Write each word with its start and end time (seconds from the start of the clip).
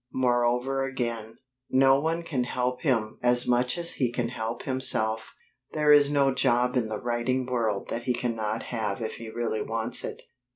Moreover 0.13 0.83
again, 0.83 1.37
no 1.69 1.99
one 1.99 2.23
can 2.23 2.45
help 2.45 2.81
him 2.81 3.19
as 3.21 3.47
much 3.47 3.77
as 3.77 3.91
he 3.93 4.11
can 4.11 4.29
help 4.29 4.63
himself. 4.63 5.35
There 5.73 5.91
is 5.91 6.09
no 6.09 6.33
job 6.33 6.75
in 6.75 6.87
the 6.89 6.99
writing 6.99 7.45
world 7.45 7.89
that 7.89 8.05
he 8.05 8.15
cannot 8.15 8.63
have 8.73 8.99
if 8.99 9.17
he 9.17 9.29
really 9.29 9.61
wants 9.61 10.03
it. 10.03 10.23